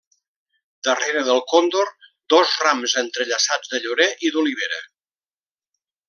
[0.87, 1.91] Darrere del còndor,
[2.35, 4.81] dos rams entrellaçats de llorer i d'olivera.